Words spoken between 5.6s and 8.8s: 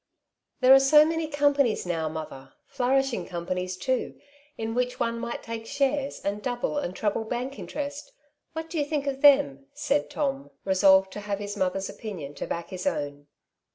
shares, and donble and treble bank interest. What do